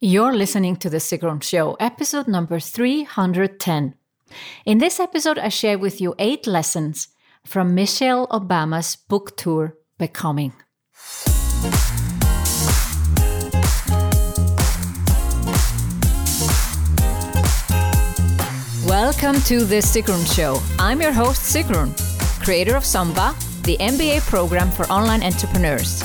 [0.00, 3.94] You're listening to The Sigrun Show, episode number 310.
[4.64, 7.08] In this episode, I share with you eight lessons
[7.44, 10.52] from Michelle Obama's book tour, Becoming.
[18.86, 20.60] Welcome to The Sigrun Show.
[20.78, 21.90] I'm your host, Sigrun,
[22.44, 26.04] creator of SOMBA, the MBA program for online entrepreneurs.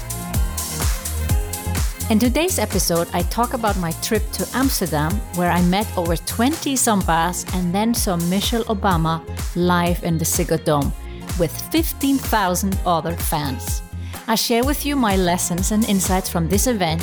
[2.11, 6.73] In today's episode, I talk about my trip to Amsterdam, where I met over 20
[6.75, 9.23] SOMBAs and then saw Michelle Obama
[9.55, 10.91] live in the Ziggo Dome
[11.39, 13.81] with 15,000 other fans.
[14.27, 17.01] I share with you my lessons and insights from this event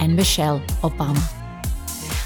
[0.00, 1.22] and Michelle Obama.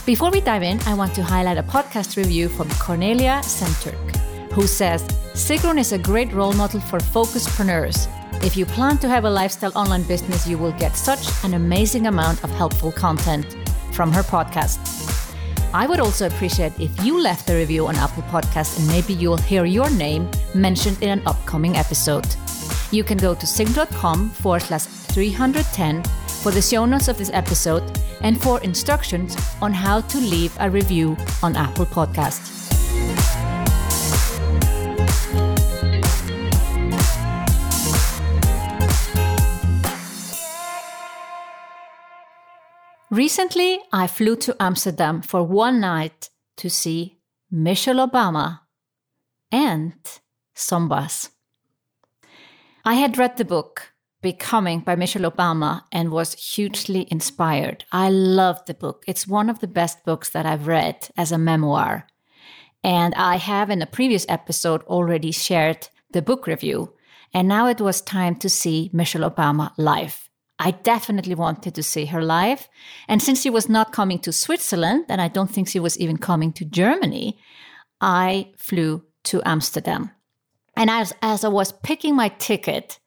[0.04, 4.16] Before we dive in, I want to highlight a podcast review from Cornelia Centurk,
[4.50, 8.08] who says Sigrun is a great role model for focuspreneurs
[8.42, 12.06] if you plan to have a lifestyle online business, you will get such an amazing
[12.06, 13.56] amount of helpful content
[13.92, 14.78] from her podcast.
[15.72, 19.36] I would also appreciate if you left a review on Apple Podcasts and maybe you'll
[19.36, 22.26] hear your name mentioned in an upcoming episode.
[22.90, 26.02] You can go to sigrun.com forward slash 310
[26.42, 27.84] for the show notes of this episode
[28.22, 32.59] and for instructions on how to leave a review on Apple Podcasts.
[43.10, 47.18] Recently, I flew to Amsterdam for one night to see
[47.50, 48.60] Michelle Obama
[49.50, 49.94] and
[50.54, 51.30] SOMBAs.
[52.84, 57.84] I had read the book Becoming by Michelle Obama and was hugely inspired.
[57.90, 59.02] I loved the book.
[59.08, 62.06] It's one of the best books that I've read as a memoir.
[62.84, 66.94] And I have in a previous episode already shared the book review.
[67.34, 70.29] And now it was time to see Michelle Obama live.
[70.60, 72.68] I definitely wanted to see her live.
[73.08, 76.18] And since she was not coming to Switzerland, and I don't think she was even
[76.18, 77.38] coming to Germany,
[78.00, 80.10] I flew to Amsterdam.
[80.76, 82.98] And as, as I was picking my ticket,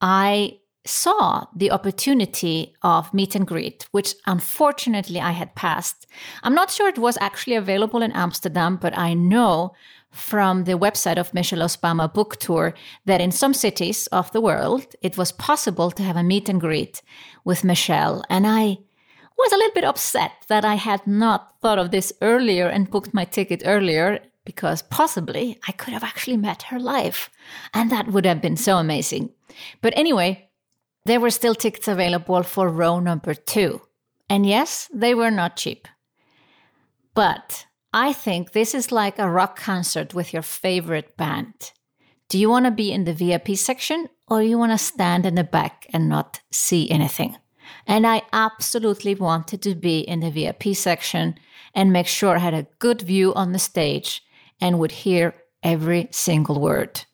[0.00, 6.06] I saw the opportunity of meet and greet, which unfortunately I had passed.
[6.42, 9.72] I'm not sure it was actually available in Amsterdam, but I know
[10.16, 14.86] from the website of Michelle Obama book tour that in some cities of the world
[15.02, 17.02] it was possible to have a meet and greet
[17.44, 18.24] with Michelle.
[18.30, 18.78] And I
[19.36, 23.12] was a little bit upset that I had not thought of this earlier and booked
[23.12, 27.28] my ticket earlier because possibly I could have actually met her live.
[27.74, 29.30] And that would have been so amazing.
[29.82, 30.48] But anyway,
[31.04, 33.82] there were still tickets available for row number two.
[34.30, 35.86] And yes, they were not cheap.
[37.14, 37.66] But
[37.96, 41.72] I think this is like a rock concert with your favorite band.
[42.28, 45.24] Do you want to be in the VIP section or do you want to stand
[45.24, 47.38] in the back and not see anything?
[47.86, 51.36] And I absolutely wanted to be in the VIP section
[51.74, 54.22] and make sure I had a good view on the stage
[54.60, 55.32] and would hear
[55.62, 57.06] every single word.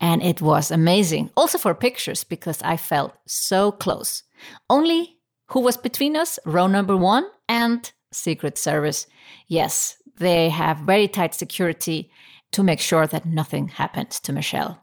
[0.00, 1.28] And it was amazing.
[1.36, 4.22] Also for pictures because I felt so close.
[4.70, 6.38] Only who was between us?
[6.46, 9.06] Row number one and Secret Service.
[9.46, 12.10] Yes, they have very tight security
[12.52, 14.82] to make sure that nothing happens to Michelle.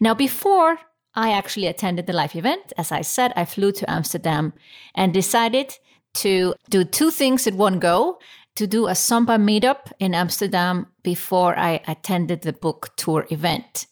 [0.00, 0.78] Now, before
[1.14, 4.52] I actually attended the live event, as I said, I flew to Amsterdam
[4.94, 5.78] and decided
[6.14, 8.18] to do two things at one go
[8.56, 13.86] to do a SOMBA meetup in Amsterdam before I attended the book tour event.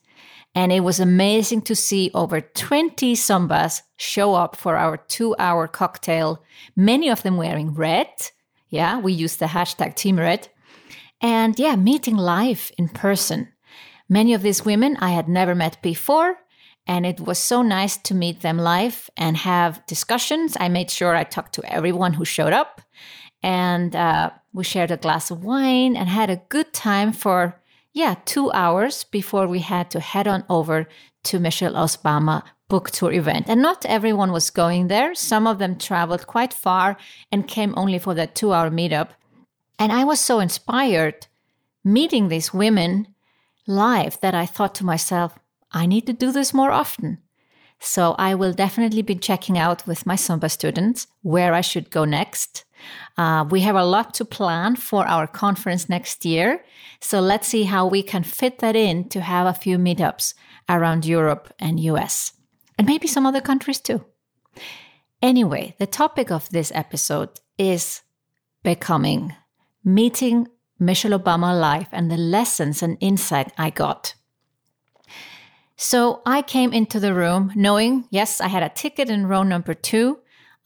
[0.54, 5.66] And it was amazing to see over 20 SOMBAs show up for our two hour
[5.66, 6.42] cocktail,
[6.76, 8.08] many of them wearing red.
[8.68, 10.48] Yeah, we used the hashtag Team Red.
[11.20, 13.48] And yeah, meeting live in person.
[14.08, 16.38] Many of these women I had never met before.
[16.86, 20.56] And it was so nice to meet them live and have discussions.
[20.58, 22.80] I made sure I talked to everyone who showed up.
[23.42, 27.60] And uh, we shared a glass of wine and had a good time for,
[27.92, 30.88] yeah, two hours before we had to head on over
[31.24, 33.46] to Michelle Obama book tour event.
[33.48, 35.14] And not everyone was going there.
[35.14, 36.96] Some of them traveled quite far
[37.30, 39.10] and came only for that two hour meetup.
[39.82, 41.26] And I was so inspired
[41.82, 43.08] meeting these women
[43.66, 45.36] live that I thought to myself,
[45.72, 47.18] I need to do this more often.
[47.80, 52.04] So I will definitely be checking out with my SOMBA students where I should go
[52.04, 52.64] next.
[53.18, 56.64] Uh, we have a lot to plan for our conference next year.
[57.00, 60.34] So let's see how we can fit that in to have a few meetups
[60.68, 62.34] around Europe and US,
[62.78, 64.04] and maybe some other countries too.
[65.20, 68.02] Anyway, the topic of this episode is
[68.62, 69.34] becoming,
[69.84, 70.48] meeting
[70.78, 74.14] Michelle Obama live and the lessons and insight I got.
[75.76, 79.74] So I came into the room knowing, yes, I had a ticket in row number
[79.74, 80.18] two.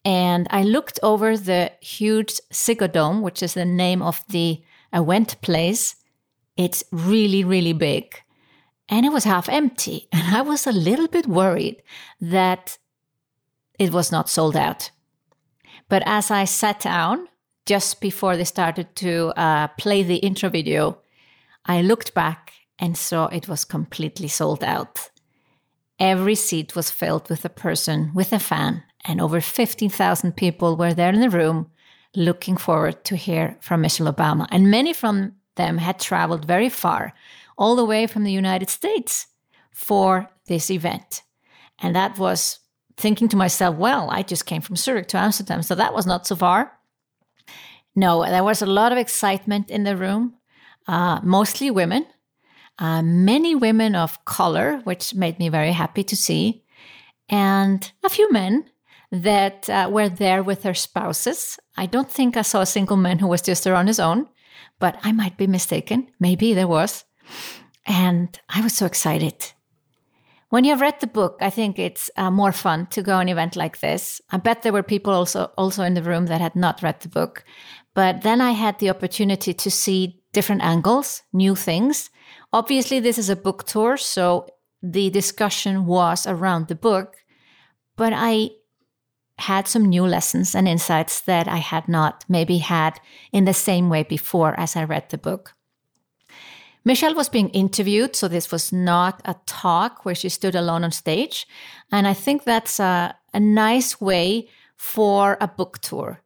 [0.05, 4.61] And I looked over the huge Ziggo Dome, which is the name of the
[4.93, 5.95] event place.
[6.55, 8.15] It's really, really big.
[8.89, 10.07] And it was half empty.
[10.13, 11.83] And I was a little bit worried
[12.21, 12.77] that
[13.77, 14.91] it was not sold out.
[15.89, 17.27] But as I sat down
[17.67, 20.99] just before they started to uh, play the intro video,
[21.65, 25.09] I looked back and saw it was completely sold out.
[25.99, 30.93] Every seat was filled with a person with a fan, and over 15,000 people were
[30.93, 31.69] there in the room
[32.15, 34.47] looking forward to hear from Michelle Obama.
[34.49, 37.13] And many from them had traveled very far,
[37.57, 39.27] all the way from the United States
[39.71, 41.23] for this event.
[41.79, 42.59] And that was
[42.95, 46.25] thinking to myself, well, I just came from Zurich to Amsterdam, so that was not
[46.25, 46.76] so far.
[47.97, 50.35] No, there was a lot of excitement in the room,
[50.87, 52.05] uh, mostly women
[52.79, 56.63] uh, many women of color, which made me very happy to see,
[57.29, 58.65] and a few men
[59.11, 61.57] that uh, were there with their spouses.
[61.75, 64.27] I don't think I saw a single man who was just there on his own,
[64.79, 66.09] but I might be mistaken.
[66.19, 67.05] Maybe there was.
[67.85, 69.53] And I was so excited.
[70.49, 73.27] When you have read the book, I think it's uh, more fun to go an
[73.27, 74.21] event like this.
[74.29, 77.09] I bet there were people also also in the room that had not read the
[77.09, 77.43] book,
[77.97, 82.11] but then I had the opportunity to see different angles, new things,
[82.53, 84.47] Obviously, this is a book tour, so
[84.81, 87.17] the discussion was around the book,
[87.95, 88.51] but I
[89.37, 92.99] had some new lessons and insights that I had not maybe had
[93.31, 95.53] in the same way before as I read the book.
[96.85, 100.91] Michelle was being interviewed, so this was not a talk where she stood alone on
[100.91, 101.45] stage.
[101.91, 104.47] And I think that's a, a nice way
[104.77, 106.21] for a book tour.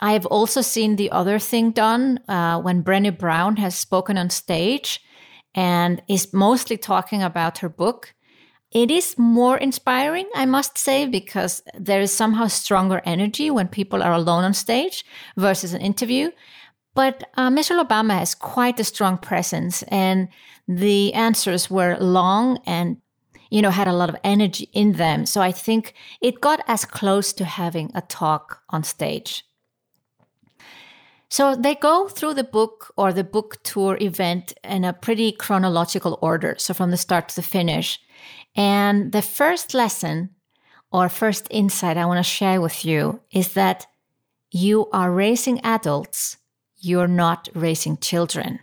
[0.00, 4.30] I have also seen the other thing done uh, when Brené Brown has spoken on
[4.30, 5.00] stage
[5.54, 8.14] and is mostly talking about her book.
[8.72, 14.02] It is more inspiring, I must say, because there is somehow stronger energy when people
[14.02, 15.04] are alone on stage
[15.36, 16.30] versus an interview.
[16.94, 20.28] But uh, Michelle Obama has quite a strong presence, and
[20.66, 22.96] the answers were long and
[23.50, 25.26] you know had a lot of energy in them.
[25.26, 29.44] So I think it got as close to having a talk on stage.
[31.30, 36.18] So they go through the book or the book tour event in a pretty chronological
[36.20, 36.56] order.
[36.58, 38.00] So from the start to the finish.
[38.56, 40.30] And the first lesson
[40.90, 43.86] or first insight I want to share with you is that
[44.50, 46.36] you are raising adults,
[46.78, 48.58] you're not raising children.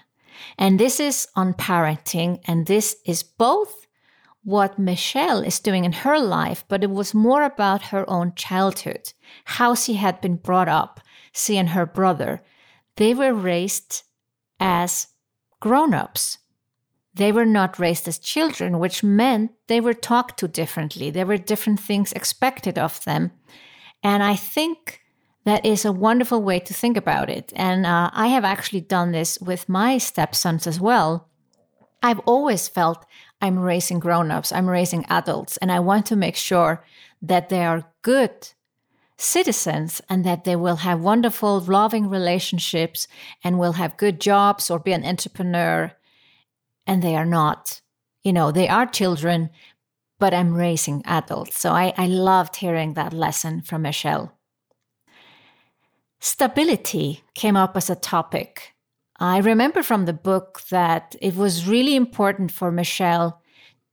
[0.58, 2.42] And this is on parenting.
[2.46, 3.88] And this is both
[4.44, 9.14] what Michelle is doing in her life, but it was more about her own childhood,
[9.46, 11.00] how she had been brought up,
[11.32, 12.42] she and her brother,
[12.98, 14.04] they were raised
[14.60, 15.08] as
[15.60, 16.40] grown ups.
[17.14, 21.10] They were not raised as children, which meant they were talked to differently.
[21.10, 23.32] There were different things expected of them.
[24.04, 25.02] And I think
[25.46, 27.54] that is a wonderful way to think about it.
[27.56, 31.30] And uh, I have actually done this with my stepsons as well.
[32.04, 33.06] I've always felt
[33.42, 36.84] I'm raising grown ups, I'm raising adults, and I want to make sure
[37.22, 38.50] that they are good
[39.18, 43.08] citizens and that they will have wonderful, loving relationships
[43.44, 45.92] and will have good jobs or be an entrepreneur.
[46.86, 47.82] And they are not.
[48.24, 49.50] You know, they are children,
[50.20, 51.60] but I'm raising adults.
[51.60, 54.34] So I, I loved hearing that lesson from Michelle.
[56.20, 58.74] Stability came up as a topic.
[59.20, 63.42] I remember from the book that it was really important for Michelle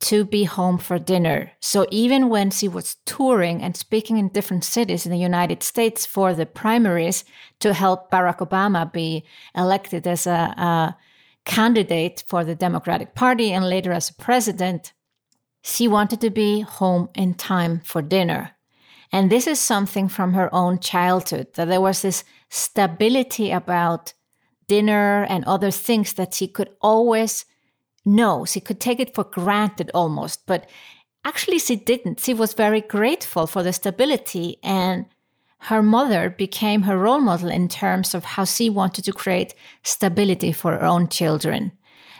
[0.01, 1.53] to be home for dinner.
[1.61, 6.05] So even when she was touring and speaking in different cities in the United States
[6.05, 7.25] for the primaries
[7.61, 9.25] to help Barack Obama be
[9.55, 10.97] elected as a, a
[11.45, 14.93] candidate for the Democratic Party and later as a president,
[15.63, 18.51] she wanted to be home in time for dinner.
[19.13, 24.13] And this is something from her own childhood that there was this stability about
[24.67, 27.45] dinner and other things that she could always
[28.05, 30.69] no, she could take it for granted almost, but
[31.25, 32.21] actually she didn't.
[32.21, 35.07] She was very grateful for the stability and
[35.61, 40.53] her mother became her role model in terms of how she wanted to create stability
[40.53, 41.73] for her own children.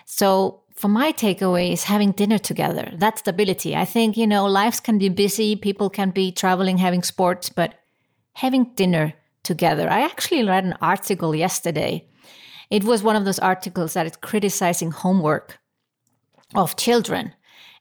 [0.07, 2.91] So for my takeaway is having dinner together.
[2.97, 3.77] That stability.
[3.77, 7.75] I think, you know, lives can be busy, people can be traveling, having sports, but
[8.33, 9.13] having dinner
[9.43, 9.91] together.
[9.91, 12.09] I actually read an article yesterday.
[12.71, 15.59] It was one of those articles that is criticizing homework
[16.55, 17.35] of children.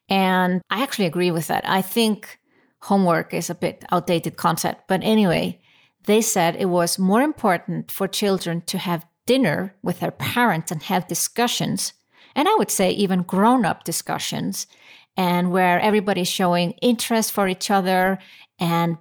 [0.09, 1.67] And I actually agree with that.
[1.67, 2.39] I think
[2.81, 4.87] homework is a bit outdated concept.
[4.87, 5.61] But anyway,
[6.05, 10.83] they said it was more important for children to have dinner with their parents and
[10.83, 11.93] have discussions.
[12.35, 14.67] And I would say even grown up discussions
[15.15, 18.19] and where everybody's showing interest for each other
[18.59, 18.97] and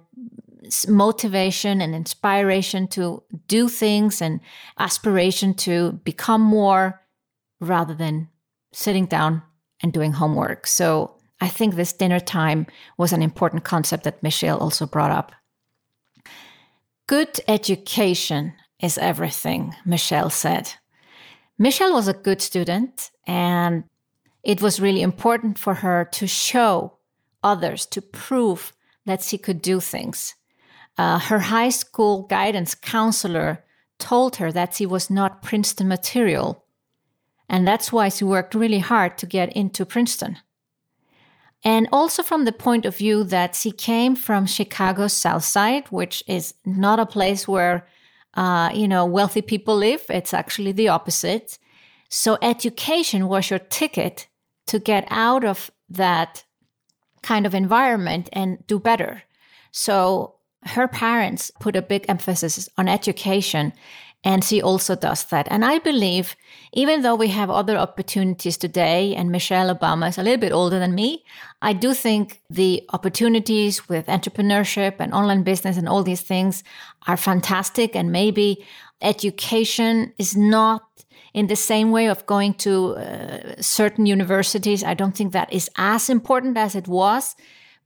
[0.87, 4.39] motivation and inspiration to do things and
[4.79, 7.01] aspiration to become more
[7.59, 8.29] rather than
[8.71, 9.41] sitting down
[9.83, 10.65] and doing homework.
[10.65, 12.65] So I think this dinner time
[12.97, 15.33] was an important concept that Michelle also brought up.
[17.05, 20.73] Good education is everything, Michelle said.
[21.59, 23.83] Michelle was a good student, and
[24.41, 26.97] it was really important for her to show
[27.43, 28.73] others, to prove
[29.05, 30.35] that she could do things.
[30.97, 33.63] Uh, her high school guidance counselor
[33.99, 36.62] told her that she was not Princeton material,
[37.53, 40.39] and that's why she worked really hard to get into Princeton.
[41.63, 46.23] And also from the point of view that she came from Chicago's South Side, which
[46.25, 47.87] is not a place where,
[48.33, 50.03] uh, you know, wealthy people live.
[50.09, 51.59] It's actually the opposite.
[52.09, 54.27] So education was your ticket
[54.65, 56.43] to get out of that
[57.21, 59.21] kind of environment and do better.
[59.71, 63.73] So her parents put a big emphasis on education
[64.23, 65.47] and she also does that.
[65.49, 66.35] And I believe,
[66.71, 70.79] even though we have other opportunities today, and Michelle Obama is a little bit older
[70.79, 71.25] than me,
[71.61, 76.63] I do think the opportunities with entrepreneurship and online business and all these things
[77.05, 77.95] are fantastic.
[77.95, 78.65] And maybe
[79.01, 80.83] education is not
[81.33, 84.83] in the same way of going to uh, certain universities.
[84.83, 87.35] I don't think that is as important as it was.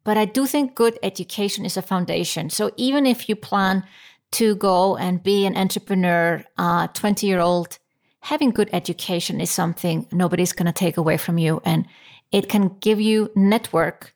[0.03, 2.49] But I do think good education is a foundation.
[2.49, 3.83] So even if you plan
[4.31, 7.79] to go and be an entrepreneur, uh, 20 year old,
[8.21, 11.61] having good education is something nobody's going to take away from you.
[11.63, 11.85] And
[12.31, 14.13] it can give you network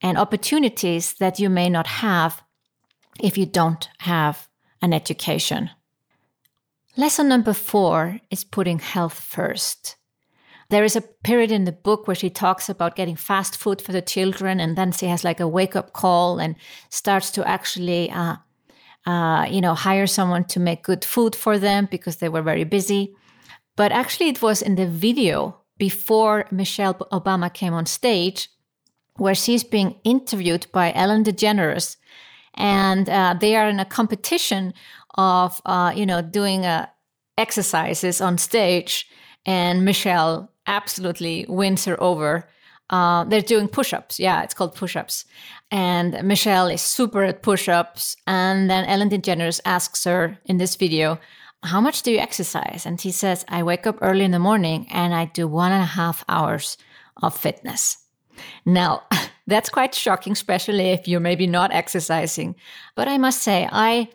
[0.00, 2.42] and opportunities that you may not have
[3.20, 4.48] if you don't have
[4.80, 5.70] an education.
[6.96, 9.96] Lesson number four is putting health first.
[10.68, 13.92] There is a period in the book where she talks about getting fast food for
[13.92, 16.56] the children, and then she has like a wake up call and
[16.88, 18.36] starts to actually uh,
[19.06, 22.64] uh, you know, hire someone to make good food for them because they were very
[22.64, 23.14] busy.
[23.76, 28.48] But actually, it was in the video before Michelle Obama came on stage
[29.16, 31.96] where she's being interviewed by Ellen DeGeneres.
[32.54, 34.74] And uh, they are in a competition
[35.14, 36.86] of, uh, you know, doing uh,
[37.36, 39.08] exercises on stage.
[39.44, 42.48] And Michelle absolutely wins her over
[42.92, 44.20] uh, they're doing push-ups.
[44.20, 45.24] Yeah, it's called push-ups.
[45.70, 48.16] And Michelle is super at push-ups.
[48.26, 51.18] And then Ellen DeGeneres asks her in this video,
[51.62, 54.86] "How much do you exercise?" And he says, "I wake up early in the morning
[54.90, 56.76] and I do one and a half hours
[57.22, 57.96] of fitness."
[58.66, 59.02] Now,
[59.46, 62.54] that's quite shocking, especially if you're maybe not exercising.
[62.94, 64.08] But I must say, I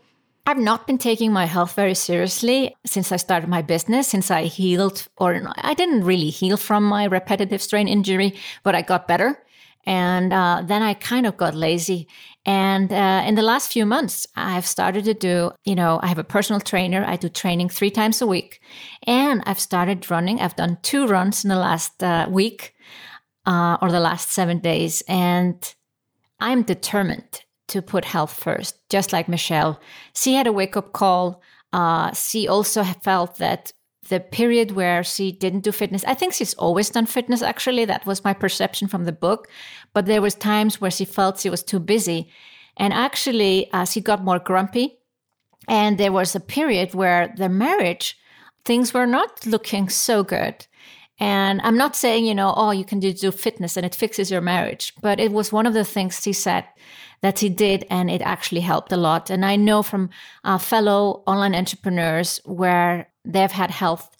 [0.47, 4.43] I've not been taking my health very seriously since I started my business, since I
[4.43, 9.43] healed, or I didn't really heal from my repetitive strain injury, but I got better.
[9.85, 12.07] And uh, then I kind of got lazy.
[12.45, 16.17] And uh, in the last few months, I've started to do, you know, I have
[16.17, 17.03] a personal trainer.
[17.05, 18.61] I do training three times a week.
[19.05, 20.39] And I've started running.
[20.39, 22.73] I've done two runs in the last uh, week
[23.45, 25.03] uh, or the last seven days.
[25.09, 25.75] And
[26.39, 29.79] I'm determined to put health first, just like Michelle.
[30.13, 31.41] She had a wake up call.
[31.73, 33.73] Uh, she also felt that
[34.09, 37.85] the period where she didn't do fitness, I think she's always done fitness, actually.
[37.85, 39.49] That was my perception from the book.
[39.93, 42.29] But there was times where she felt she was too busy.
[42.77, 44.99] And actually, uh, she got more grumpy.
[45.67, 48.17] And there was a period where the marriage,
[48.63, 50.65] things were not looking so good.
[51.19, 54.29] And I'm not saying, you know, oh, you can do, do fitness and it fixes
[54.29, 54.93] your marriage.
[55.01, 56.65] But it was one of the things he said
[57.21, 59.31] that he did, and it actually helped a lot.
[59.31, 60.11] And I know from
[60.43, 64.15] uh, fellow online entrepreneurs where they've had health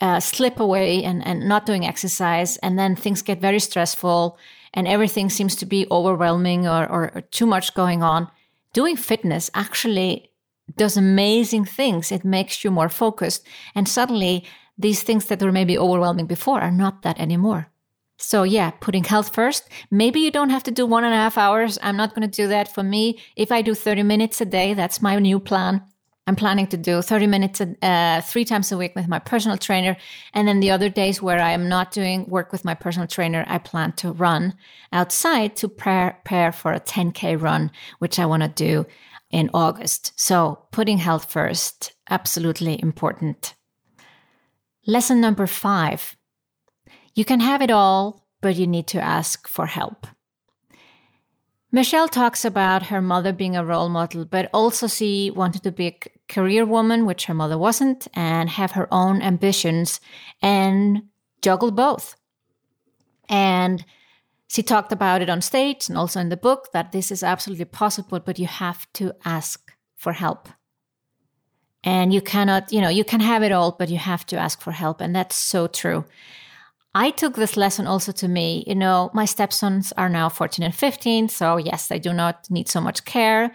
[0.00, 4.38] uh, slip away and, and not doing exercise, and then things get very stressful
[4.72, 8.30] and everything seems to be overwhelming or, or, or too much going on.
[8.72, 10.30] Doing fitness actually
[10.76, 12.12] does amazing things.
[12.12, 14.44] It makes you more focused, and suddenly
[14.80, 17.68] these things that were maybe overwhelming before are not that anymore.
[18.16, 19.68] So yeah, putting health first.
[19.90, 21.78] Maybe you don't have to do one and a half hours.
[21.82, 23.18] I'm not going to do that for me.
[23.34, 25.82] If I do 30 minutes a day, that's my new plan.
[26.26, 29.96] I'm planning to do 30 minutes uh, three times a week with my personal trainer.
[30.34, 33.44] And then the other days where I am not doing work with my personal trainer,
[33.48, 34.54] I plan to run
[34.92, 38.86] outside to prepare for a 10K run, which I want to do
[39.30, 40.12] in August.
[40.14, 43.54] So putting health first, absolutely important.
[44.86, 46.16] Lesson number five
[47.14, 50.06] you can have it all, but you need to ask for help.
[51.72, 55.86] Michelle talks about her mother being a role model, but also she wanted to be
[55.86, 60.00] a career woman, which her mother wasn't, and have her own ambitions
[60.42, 61.02] and
[61.42, 62.16] juggle both.
[63.28, 63.84] And
[64.48, 67.66] she talked about it on stage and also in the book that this is absolutely
[67.66, 70.48] possible, but you have to ask for help.
[71.82, 74.60] And you cannot, you know, you can have it all, but you have to ask
[74.60, 75.00] for help.
[75.00, 76.04] And that's so true.
[76.94, 78.64] I took this lesson also to me.
[78.66, 81.28] You know, my stepsons are now 14 and 15.
[81.28, 83.54] So, yes, I do not need so much care.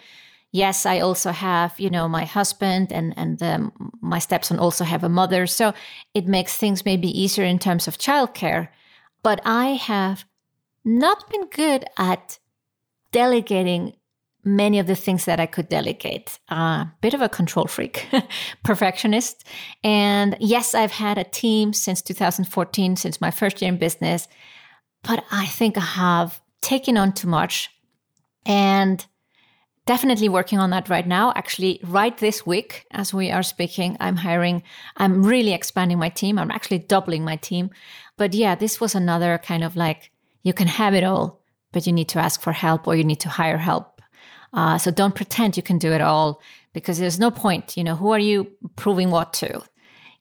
[0.51, 5.09] Yes, I also have, you know, my husband and, and my stepson also have a
[5.09, 5.47] mother.
[5.47, 5.73] So
[6.13, 8.69] it makes things maybe easier in terms of childcare.
[9.21, 10.23] But I have
[10.85, 12.39] not been good at
[13.11, 13.95] delegating
[14.45, 16.39] many of the things that I could delegate.
[16.49, 18.07] A uh, bit of a control freak,
[18.63, 19.43] perfectionist.
[19.83, 24.27] And yes, I've had a team since 2014, since my first year in business,
[25.03, 27.69] but I think I have taken on too much
[28.45, 29.05] and
[29.85, 31.31] definitely working on that right now.
[31.35, 34.63] Actually, right this week, as we are speaking, I'm hiring,
[34.97, 36.37] I'm really expanding my team.
[36.37, 37.71] I'm actually doubling my team.
[38.17, 40.11] But yeah, this was another kind of like,
[40.43, 43.19] you can have it all, but you need to ask for help or you need
[43.21, 43.94] to hire help.
[44.55, 46.41] Uh, so don't pretend you can do it all
[46.73, 47.75] because there's no point.
[47.77, 49.61] You know, who are you proving what to?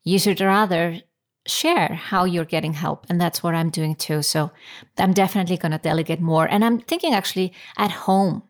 [0.02, 1.00] You should rather
[1.46, 3.06] share how you're getting help.
[3.08, 4.22] And that's what I'm doing too.
[4.22, 4.50] So
[4.98, 6.46] I'm definitely going to delegate more.
[6.46, 8.42] And I'm thinking actually at home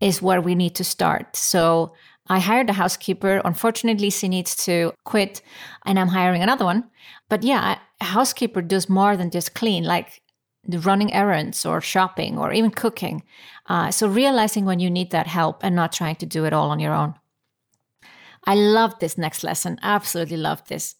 [0.00, 1.36] is where we need to start.
[1.36, 1.94] So
[2.28, 3.40] I hired a housekeeper.
[3.44, 5.42] Unfortunately, she needs to quit
[5.86, 6.90] and I'm hiring another one.
[7.28, 9.84] But yeah, a housekeeper does more than just clean.
[9.84, 10.20] Like
[10.68, 13.22] running errands or shopping or even cooking.
[13.66, 16.70] Uh, so realizing when you need that help and not trying to do it all
[16.70, 17.14] on your own.
[18.46, 19.78] I loved this next lesson.
[19.82, 20.96] Absolutely loved this.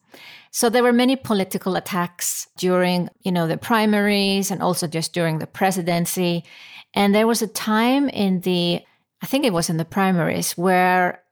[0.50, 5.38] So there were many political attacks during, you know, the primaries and also just during
[5.38, 6.44] the presidency.
[6.94, 8.81] And there was a time in the,
[9.20, 11.22] I think it was in the primaries, where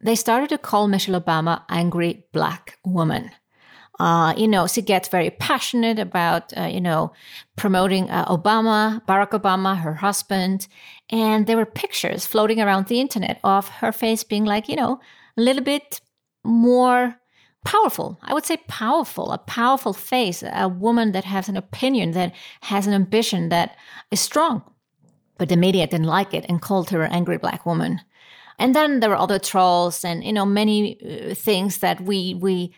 [0.00, 3.30] they started to call Michelle Obama angry black woman.
[4.02, 7.12] Uh, you know, she gets very passionate about, uh, you know,
[7.54, 10.66] promoting uh, Obama, Barack Obama, her husband.
[11.08, 14.98] And there were pictures floating around the internet of her face being like, you know,
[15.36, 16.00] a little bit
[16.42, 17.14] more
[17.64, 18.18] powerful.
[18.24, 22.88] I would say powerful, a powerful face, a woman that has an opinion, that has
[22.88, 23.76] an ambition, that
[24.10, 24.64] is strong.
[25.38, 28.00] But the media didn't like it and called her an angry black woman.
[28.58, 32.74] And then there were other trolls and, you know, many uh, things that we, we,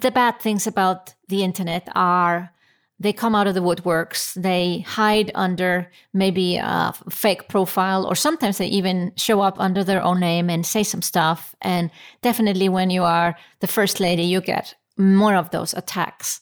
[0.00, 2.52] the bad things about the internet are
[3.00, 4.34] they come out of the woodworks.
[4.40, 10.02] They hide under maybe a fake profile, or sometimes they even show up under their
[10.02, 11.54] own name and say some stuff.
[11.60, 11.90] And
[12.22, 16.40] definitely, when you are the first lady, you get more of those attacks.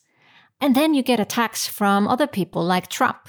[0.59, 3.29] And then you get attacks from other people like Trump.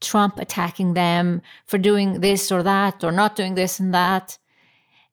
[0.00, 4.38] Trump attacking them for doing this or that, or not doing this and that.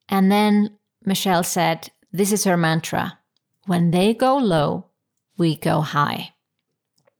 [0.08, 3.20] And then Michelle said, This is her mantra
[3.66, 4.88] when they go low,
[5.38, 6.34] we go high.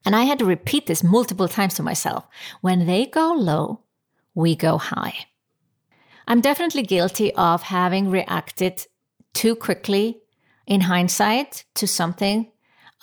[0.06, 2.26] And I had to repeat this multiple times to myself.
[2.62, 3.82] When they go low,
[4.36, 5.28] we go high.
[6.28, 8.86] I'm definitely guilty of having reacted
[9.34, 10.22] too quickly
[10.68, 12.52] in hindsight to something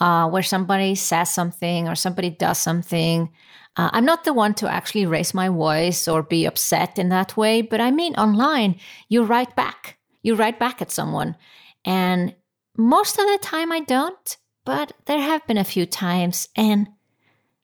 [0.01, 3.31] uh, where somebody says something or somebody does something.
[3.77, 7.37] Uh, I'm not the one to actually raise my voice or be upset in that
[7.37, 9.99] way, but I mean, online, you write back.
[10.23, 11.37] You write back at someone.
[11.85, 12.35] And
[12.81, 16.49] most of the time, I don't, but there have been a few times.
[16.57, 16.89] And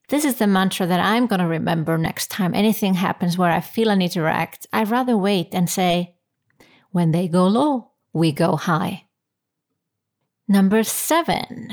[0.09, 3.61] this is the mantra that I'm going to remember next time anything happens where I
[3.61, 4.67] feel I need to react.
[4.73, 6.15] I'd rather wait and say,
[6.91, 9.07] when they go low, we go high.
[10.49, 11.71] Number seven,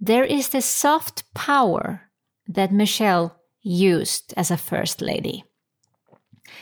[0.00, 2.02] there is this soft power
[2.46, 5.44] that Michelle used as a first lady.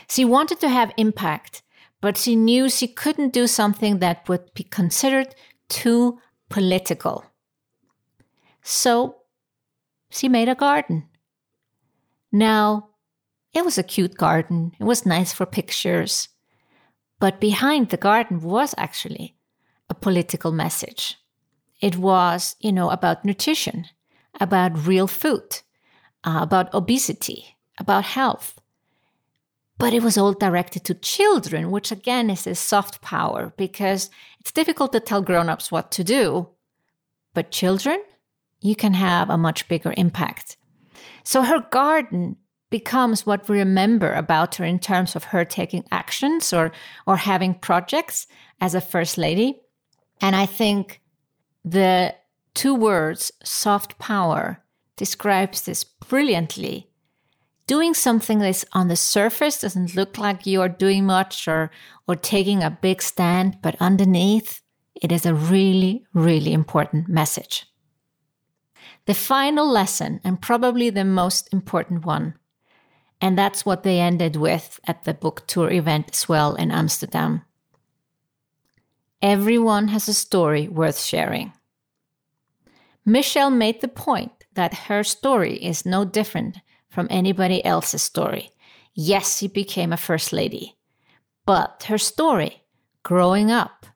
[0.09, 1.61] She wanted to have impact,
[1.99, 5.35] but she knew she couldn't do something that would be considered
[5.69, 7.25] too political.
[8.61, 9.17] So
[10.09, 11.07] she made a garden.
[12.31, 12.89] Now,
[13.53, 16.29] it was a cute garden, it was nice for pictures,
[17.19, 19.35] but behind the garden was actually
[19.89, 21.17] a political message.
[21.79, 23.85] It was, you know, about nutrition,
[24.39, 25.61] about real food,
[26.23, 28.59] uh, about obesity, about health.
[29.77, 34.09] But it was all directed to children, which again is a soft power because
[34.39, 36.47] it's difficult to tell grown-ups what to do.
[37.33, 37.99] But children,
[38.61, 40.57] you can have a much bigger impact.
[41.23, 42.37] So her garden
[42.69, 46.71] becomes what we remember about her in terms of her taking actions or
[47.05, 48.25] or having projects
[48.59, 49.61] as a first lady.
[50.21, 51.01] And I think
[51.63, 52.15] the
[52.53, 54.63] two words soft power
[54.95, 56.89] describes this brilliantly.
[57.65, 61.71] Doing something that's on the surface doesn't look like you're doing much or
[62.07, 64.61] or taking a big stand, but underneath
[64.95, 67.65] it is a really, really important message.
[69.05, 72.35] The final lesson, and probably the most important one,
[73.21, 77.43] and that's what they ended with at the book tour event as well in Amsterdam.
[79.21, 81.53] Everyone has a story worth sharing.
[83.05, 86.57] Michelle made the point that her story is no different
[86.93, 88.51] from anybody else's story.
[88.93, 90.77] Yes, she became a first lady,
[91.45, 92.61] but her story,
[93.01, 93.87] growing up,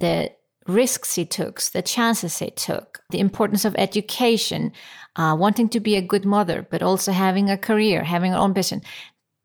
[0.00, 0.32] the
[0.66, 4.72] risks he took, the chances he took, the importance of education,
[5.16, 8.54] uh, wanting to be a good mother, but also having a career, having her own
[8.54, 8.82] business.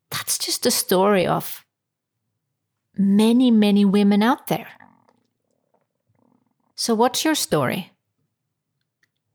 [0.10, 1.65] That's just the story of
[2.97, 4.67] many, many women out there.
[6.76, 7.91] So, what's your story?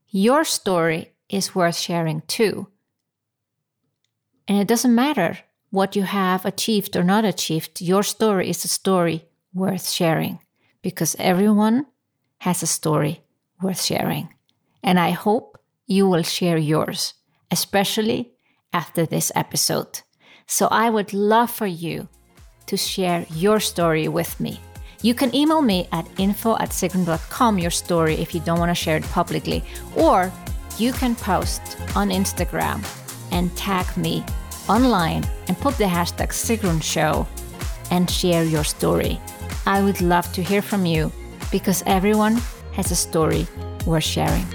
[0.08, 2.68] Your story is worth sharing too.
[4.48, 5.38] And it doesn't matter
[5.70, 10.38] what you have achieved or not achieved, your story is a story worth sharing
[10.82, 11.86] because everyone
[12.38, 13.22] has a story
[13.60, 14.28] worth sharing.
[14.82, 17.14] And I hope you will share yours,
[17.50, 18.32] especially
[18.72, 20.00] after this episode.
[20.46, 22.08] So I would love for you
[22.66, 24.60] to share your story with me.
[25.02, 28.74] You can email me at info at sigrun.com your story if you don't want to
[28.74, 29.62] share it publicly,
[29.96, 30.32] or
[30.78, 31.62] you can post
[31.94, 32.84] on Instagram
[33.30, 34.24] and tag me
[34.68, 37.26] online and put the hashtag Sigrun Show
[37.90, 39.20] and share your story.
[39.66, 41.12] I would love to hear from you
[41.50, 42.40] because everyone
[42.72, 43.46] has a story
[43.86, 44.46] worth sharing.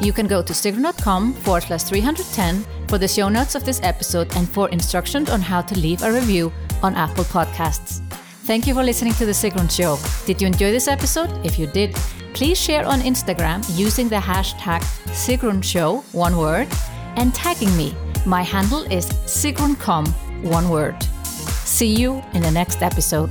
[0.00, 4.34] You can go to sigrun.com forward slash 310 for the show notes of this episode
[4.36, 6.52] and for instructions on how to leave a review
[6.82, 8.00] on Apple Podcasts.
[8.44, 9.98] Thank you for listening to The Sigrun Show.
[10.24, 11.30] Did you enjoy this episode?
[11.44, 11.94] If you did,
[12.38, 16.68] please share on Instagram using the hashtag Sigrun Show, one word,
[17.16, 17.96] and tagging me.
[18.26, 20.06] My handle is SigrunCom,
[20.44, 21.02] one word.
[21.66, 23.30] See you in the next episode.